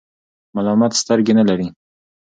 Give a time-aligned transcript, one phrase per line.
[0.55, 1.67] ملامت سترګي نلری.